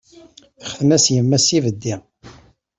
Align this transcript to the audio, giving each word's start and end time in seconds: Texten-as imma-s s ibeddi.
Texten-as 0.59 1.05
imma-s 1.17 1.43
s 1.47 1.49
ibeddi. 1.57 1.95